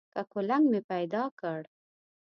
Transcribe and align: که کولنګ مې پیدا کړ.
که 0.13 0.21
کولنګ 0.31 0.65
مې 0.71 0.81
پیدا 0.91 1.23
کړ. 1.39 1.61